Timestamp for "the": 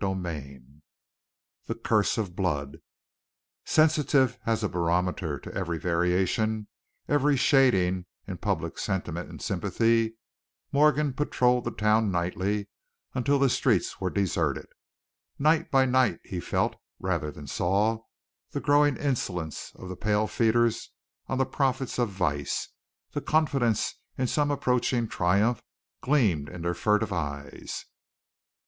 1.66-1.76, 11.66-11.70, 13.38-13.48, 18.50-18.58, 19.88-19.94, 21.38-21.46, 23.12-23.20